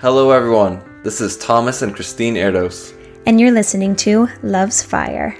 [0.00, 0.82] Hello, everyone.
[1.02, 2.94] This is Thomas and Christine Erdos.
[3.26, 5.36] And you're listening to Love's Fire.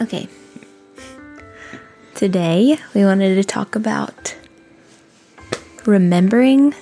[0.00, 0.30] Okay.
[2.14, 4.34] Today, we wanted to talk about
[5.84, 6.74] remembering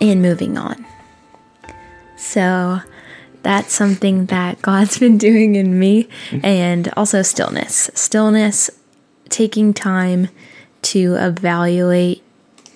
[0.00, 0.84] and moving on.
[2.16, 2.80] So,
[3.44, 6.08] that's something that God's been doing in me,
[6.42, 7.92] and also stillness.
[7.94, 8.70] Stillness,
[9.28, 10.30] taking time
[10.82, 12.24] to evaluate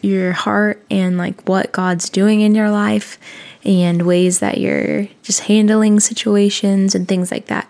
[0.02, 3.18] your heart and like what God's doing in your life
[3.64, 7.68] and ways that you're just handling situations and things like that.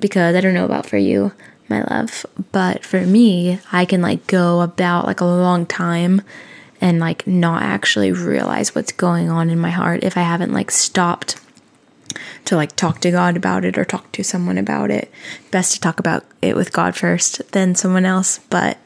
[0.00, 1.32] Because I don't know about for you,
[1.68, 6.22] my love, but for me, I can like go about like a long time
[6.80, 10.70] and like not actually realize what's going on in my heart if I haven't like
[10.70, 11.40] stopped
[12.46, 15.10] to like talk to God about it or talk to someone about it.
[15.50, 18.78] Best to talk about it with God first, then someone else, but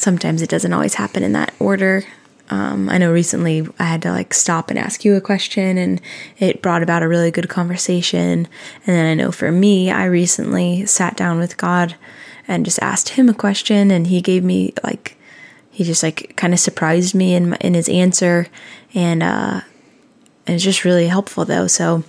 [0.00, 2.04] sometimes it doesn't always happen in that order.
[2.48, 6.00] Um, I know recently I had to like stop and ask you a question, and
[6.38, 8.48] it brought about a really good conversation.
[8.86, 11.94] And then I know for me, I recently sat down with God
[12.48, 15.16] and just asked Him a question, and He gave me like
[15.70, 18.48] He just like kind of surprised me in in His answer,
[18.94, 19.60] and uh,
[20.46, 21.68] it was just really helpful though.
[21.68, 22.02] So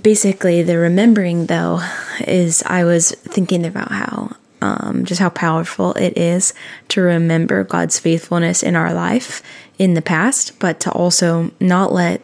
[0.00, 1.80] basically, the remembering though
[2.20, 6.54] is I was thinking about how um, just how powerful it is
[6.88, 9.42] to remember God's faithfulness in our life
[9.76, 12.20] in the past, but to also not let,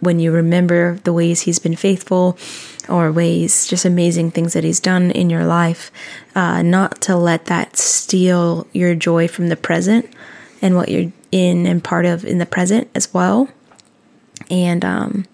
[0.00, 2.38] when you remember the ways He's been faithful
[2.88, 5.90] or ways, just amazing things that He's done in your life,
[6.34, 10.08] uh, not to let that steal your joy from the present
[10.62, 13.48] and what you're in and part of in the present as well.
[14.50, 15.26] And, um,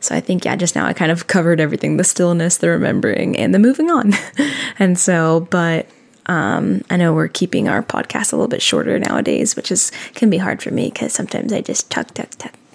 [0.00, 3.36] so I think, yeah, just now I kind of covered everything the stillness, the remembering,
[3.36, 4.12] and the moving on.
[4.78, 5.86] and so, but
[6.26, 10.30] um, I know we're keeping our podcast a little bit shorter nowadays, which is can
[10.30, 12.54] be hard for me because sometimes I just tuck, tuck, tuck.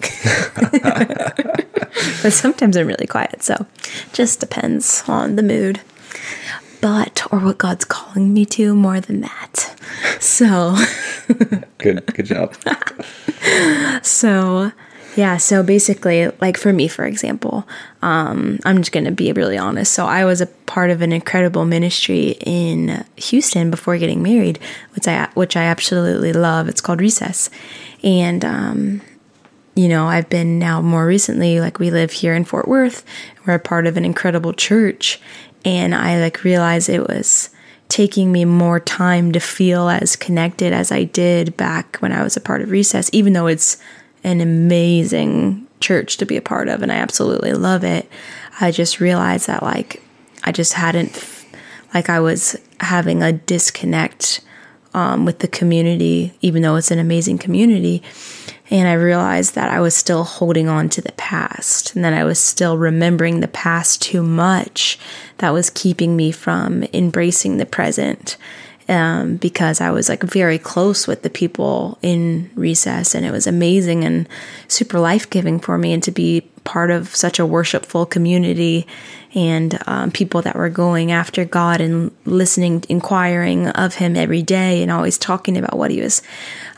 [2.22, 3.42] but sometimes I'm really quiet.
[3.42, 3.66] So
[4.12, 5.80] just depends on the mood.
[6.82, 9.74] But, or what God's calling me to more than that.
[10.20, 10.76] So,
[11.78, 12.54] good, good job.
[14.02, 14.72] so,
[15.16, 17.66] yeah, so basically, like for me, for example,
[18.02, 19.92] um, I'm just going to be really honest.
[19.92, 24.58] So I was a part of an incredible ministry in Houston before getting married,
[24.94, 26.68] which I which I absolutely love.
[26.68, 27.48] It's called Recess,
[28.04, 29.00] and um,
[29.74, 33.02] you know I've been now more recently like we live here in Fort Worth.
[33.46, 35.18] We're a part of an incredible church,
[35.64, 37.48] and I like realized it was
[37.88, 42.36] taking me more time to feel as connected as I did back when I was
[42.36, 43.78] a part of Recess, even though it's
[44.26, 48.08] an amazing church to be a part of and I absolutely love it.
[48.60, 50.02] I just realized that like
[50.44, 51.46] I just hadn't
[51.94, 54.40] like I was having a disconnect
[54.94, 58.02] um, with the community, even though it's an amazing community.
[58.68, 62.24] And I realized that I was still holding on to the past and that I
[62.24, 64.98] was still remembering the past too much
[65.38, 68.36] that was keeping me from embracing the present
[68.88, 73.46] um, because I was like very close with the people in recess, and it was
[73.46, 74.28] amazing and
[74.68, 78.86] super life giving for me, and to be part of such a worshipful community
[79.34, 84.82] and um, people that were going after God and listening, inquiring of Him every day,
[84.82, 86.22] and always talking about what He was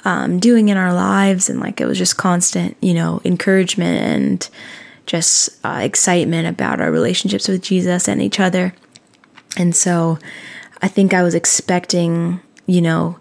[0.05, 4.49] um, doing in our lives, and like it was just constant, you know, encouragement and
[5.05, 8.75] just uh, excitement about our relationships with Jesus and each other,
[9.59, 10.19] and so
[10.81, 13.19] I think I was expecting, you know,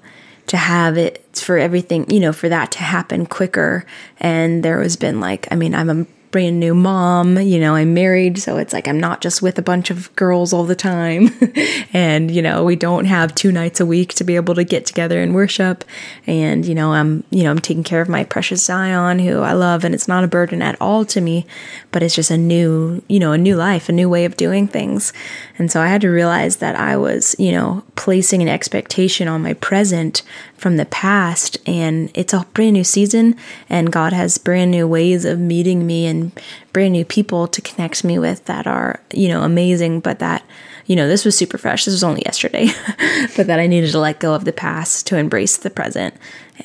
[0.48, 3.86] to have it for everything, you know, for that to happen quicker.
[4.20, 6.06] And there has been like, I mean, I'm a
[6.38, 9.64] brand new mom, you know, I'm married, so it's like I'm not just with a
[9.64, 11.32] bunch of girls all the time.
[11.94, 14.86] and, you know, we don't have two nights a week to be able to get
[14.86, 15.84] together and worship.
[16.28, 19.54] And, you know, I'm, you know, I'm taking care of my precious Zion who I
[19.54, 21.48] love and it's not a burden at all to me,
[21.92, 24.68] but it's just a new, you know, a new life, a new way of doing
[24.68, 25.14] things.
[25.58, 29.42] And so I had to realize that I was, you know, placing an expectation on
[29.42, 30.22] my present
[30.56, 33.36] from the past and it's a brand new season
[33.70, 36.27] and God has brand new ways of meeting me and
[36.74, 40.44] brand new people to connect me with that are, you know, amazing, but that
[40.88, 41.86] you know, this was super fresh.
[41.86, 42.68] This was only yesterday,
[43.36, 46.16] but that I needed to let go of the past to embrace the present.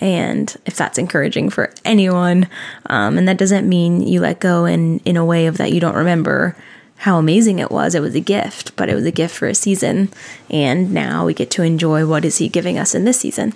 [0.00, 2.48] And if that's encouraging for anyone,
[2.86, 5.80] um, and that doesn't mean you let go in in a way of that you
[5.80, 6.56] don't remember
[6.98, 7.96] how amazing it was.
[7.96, 10.08] It was a gift, but it was a gift for a season,
[10.48, 13.54] and now we get to enjoy what is He giving us in this season.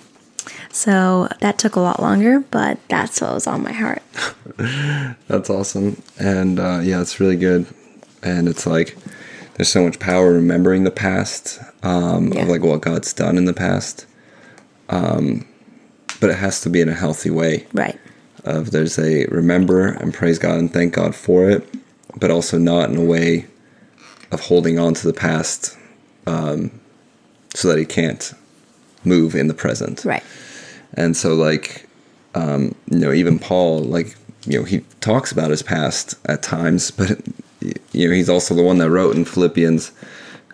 [0.69, 4.03] So that took a lot longer, but that's what was on my heart.
[5.27, 6.01] that's awesome.
[6.19, 7.67] And uh, yeah, it's really good.
[8.23, 8.97] And it's like
[9.55, 12.41] there's so much power remembering the past um, yeah.
[12.41, 14.05] of like what God's done in the past.
[14.89, 15.47] Um,
[16.19, 17.67] but it has to be in a healthy way.
[17.73, 17.99] Right.
[18.47, 21.67] of there's a remember and praise God and thank God for it,
[22.15, 23.45] but also not in a way
[24.31, 25.77] of holding on to the past
[26.25, 26.71] um,
[27.53, 28.33] so that he can't
[29.03, 30.03] move in the present.
[30.05, 30.23] Right.
[30.93, 31.87] And so, like,
[32.35, 34.15] um, you know, even Paul, like,
[34.47, 37.21] you know, he talks about his past at times, but
[37.91, 39.91] you know, he's also the one that wrote in Philippians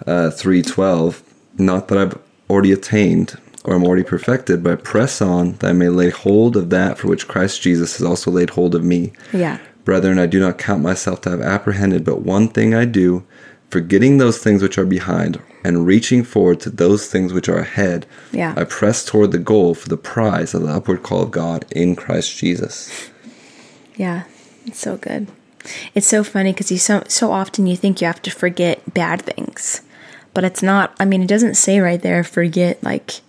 [0.07, 1.21] uh, three twelve,
[1.57, 2.17] not that I've
[2.49, 6.57] already attained or am already perfected, but I press on that I may lay hold
[6.57, 9.13] of that for which Christ Jesus has also laid hold of me.
[9.31, 9.59] Yeah.
[9.85, 13.25] Brethren, I do not count myself to have apprehended, but one thing I do,
[13.69, 18.05] forgetting those things which are behind and reaching forward to those things which are ahead.
[18.31, 18.53] Yeah.
[18.57, 21.95] I press toward the goal for the prize of the upward call of God in
[21.95, 23.09] Christ Jesus.
[23.95, 24.23] Yeah.
[24.65, 25.27] It's so good.
[25.95, 29.21] It's so funny because you so so often you think you have to forget bad
[29.21, 29.81] things,
[30.33, 30.93] but it's not.
[30.99, 33.19] I mean, it doesn't say right there forget like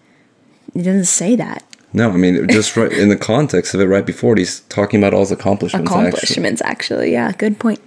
[0.75, 1.63] it doesn't say that.
[1.93, 4.99] No, I mean just right in the context of it, right before it, he's talking
[5.01, 5.89] about all his accomplishments.
[5.89, 6.97] Accomplishments, actually.
[6.97, 7.13] actually.
[7.13, 7.81] Yeah, good point.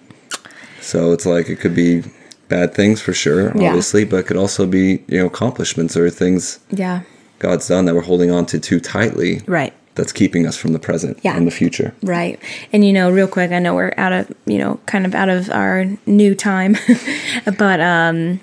[0.79, 2.03] So it's like it could be
[2.47, 3.67] bad things for sure, Yeah.
[3.67, 7.01] obviously, but it could also be you know accomplishments or things Yeah.
[7.39, 9.41] God's done that we're holding on to too tightly.
[9.45, 9.73] Right.
[9.97, 11.35] That's keeping us from the present Yeah.
[11.35, 11.93] and the future.
[12.01, 12.39] Right.
[12.71, 15.27] And you know, real quick, I know we're out of, you know, kind of out
[15.29, 16.77] of our new time,
[17.57, 18.39] but um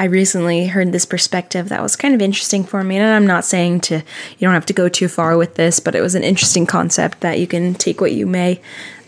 [0.00, 2.98] I recently heard this perspective that was kind of interesting for me.
[2.98, 5.96] And I'm not saying to, you don't have to go too far with this, but
[5.96, 8.60] it was an interesting concept that you can take what you may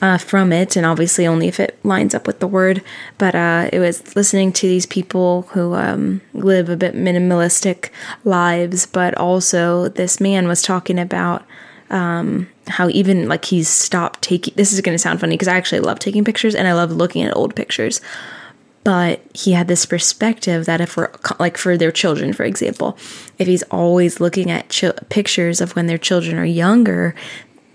[0.02, 0.74] uh, from it.
[0.74, 2.82] And obviously, only if it lines up with the word.
[3.18, 7.90] But uh, it was listening to these people who um, live a bit minimalistic
[8.24, 11.44] lives, but also this man was talking about
[11.90, 15.80] how even like he's stopped taking this is going to sound funny because I actually
[15.80, 18.00] love taking pictures and I love looking at old pictures.
[18.82, 22.96] But he had this perspective that if we're like for their children, for example,
[23.38, 24.70] if he's always looking at
[25.10, 27.14] pictures of when their children are younger,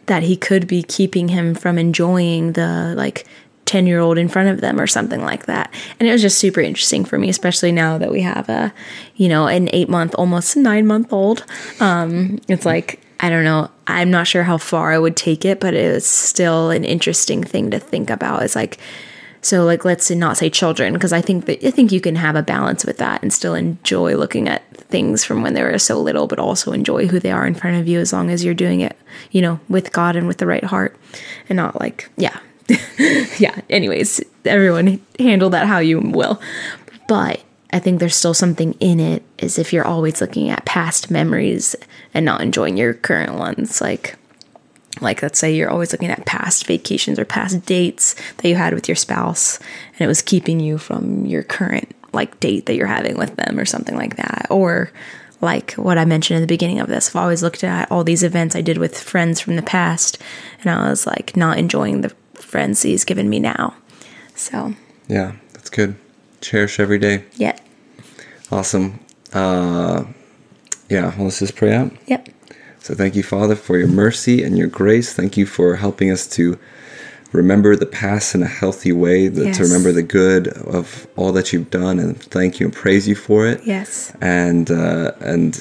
[0.07, 3.27] that he could be keeping him from enjoying the like
[3.65, 5.71] 10 year old in front of them or something like that.
[5.99, 8.73] And it was just super interesting for me, especially now that we have a,
[9.15, 11.45] you know, an eight month, almost nine month old.
[11.79, 13.69] Um, it's like, I don't know.
[13.87, 17.71] I'm not sure how far I would take it, but it's still an interesting thing
[17.71, 18.43] to think about.
[18.43, 18.77] It's like,
[19.41, 22.35] so like let's not say children because I think that I think you can have
[22.35, 26.01] a balance with that and still enjoy looking at things from when they were so
[26.01, 28.55] little, but also enjoy who they are in front of you as long as you're
[28.55, 28.97] doing it,
[29.29, 30.97] you know, with God and with the right heart,
[31.47, 32.39] and not like yeah,
[33.37, 33.61] yeah.
[33.69, 36.41] Anyways, everyone handle that how you will,
[37.07, 41.11] but I think there's still something in it as if you're always looking at past
[41.11, 41.75] memories
[42.13, 44.15] and not enjoying your current ones, like
[45.01, 48.73] like let's say you're always looking at past vacations or past dates that you had
[48.73, 49.59] with your spouse
[49.91, 53.59] and it was keeping you from your current like date that you're having with them
[53.59, 54.47] or something like that.
[54.49, 54.91] Or
[55.41, 58.23] like what i mentioned in the beginning of this i've always looked at all these
[58.23, 60.17] events i did with friends from the past
[60.61, 63.75] and i was like not enjoying the friends he's given me now.
[64.35, 64.73] So
[65.07, 65.95] Yeah, that's good.
[66.45, 67.23] Cherish every day.
[67.37, 67.57] yeah
[68.51, 68.99] Awesome.
[69.33, 70.03] Uh,
[70.89, 71.91] yeah, well, let's just pray out.
[72.05, 72.29] yep
[72.79, 75.11] So thank you, Father, for your mercy and your grace.
[75.13, 76.59] Thank you for helping us to
[77.31, 79.57] remember the past in a healthy way, that Yes.
[79.57, 80.47] to remember the good
[80.77, 83.61] of all that you've done, and thank you and praise you for it.
[83.65, 85.51] yes And uh, and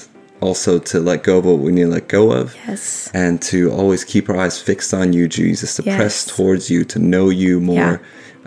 [0.42, 2.54] also to let go of what we need to let go of.
[2.69, 6.84] yes And to always keep our eyes fixed on you, Jesus, to press towards you,
[6.84, 7.98] to know you more, Yeah.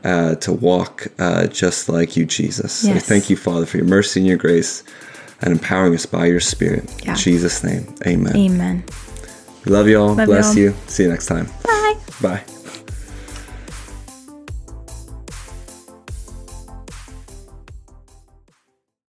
[0.03, 2.71] Uh, to walk uh, just like you, Jesus.
[2.71, 3.07] So Yes.
[3.07, 4.83] thank you, Father, for your mercy and your grace
[5.41, 6.89] and empowering us by your Spirit.
[7.03, 7.11] Yeah.
[7.11, 8.35] In Jesus' name, amen.
[8.35, 8.83] amen
[9.65, 10.15] We love you all.
[10.15, 10.65] Love Bless y'all.
[10.65, 10.75] you.
[10.87, 11.47] See you next time.
[11.65, 12.56] bye Bye.